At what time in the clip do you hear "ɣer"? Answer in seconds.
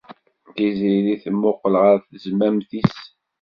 1.83-1.97